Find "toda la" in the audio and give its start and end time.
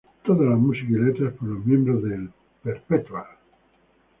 0.23-0.55